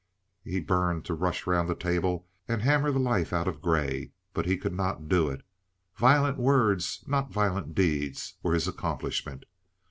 [0.43, 4.47] He burned to rush round the table and hammer the life out of Grey, but
[4.47, 5.43] he could not do it;
[5.95, 9.43] violent words, not violent deeds, were his accomplishment.